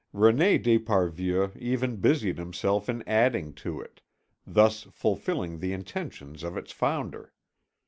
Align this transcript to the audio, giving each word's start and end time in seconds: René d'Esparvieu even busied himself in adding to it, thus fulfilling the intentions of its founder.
René 0.15 0.57
d'Esparvieu 0.59 1.51
even 1.59 1.97
busied 1.97 2.39
himself 2.39 2.89
in 2.89 3.07
adding 3.07 3.53
to 3.53 3.79
it, 3.79 4.01
thus 4.47 4.81
fulfilling 4.91 5.59
the 5.59 5.73
intentions 5.73 6.41
of 6.41 6.57
its 6.57 6.71
founder. 6.71 7.33